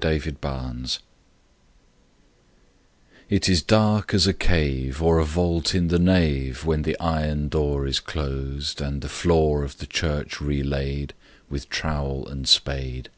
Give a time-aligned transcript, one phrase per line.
[0.00, 0.88] THE CLOCK WINDER
[3.28, 7.48] IT is dark as a cave, Or a vault in the nave When the iron
[7.48, 11.14] door Is closed, and the floor Of the church relaid
[11.50, 13.08] With trowel and spade.